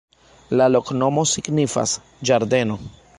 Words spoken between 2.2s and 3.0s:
ĝardeno.